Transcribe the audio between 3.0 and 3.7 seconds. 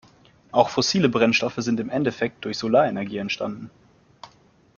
entstanden.